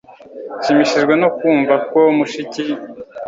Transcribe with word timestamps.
Nshimishijwe 0.59 1.13
no 1.21 1.29
kumva 1.37 1.75
ko 1.89 1.99
mushiki 2.17 2.63